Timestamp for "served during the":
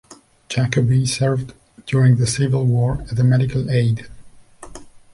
1.07-2.25